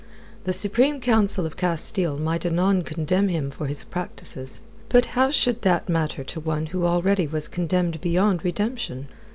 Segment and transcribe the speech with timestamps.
[0.45, 4.61] The Supreme Council of Castile might anon condemn him for his practices.
[4.89, 9.09] But how should that matter to one who already was condemned beyond redemption?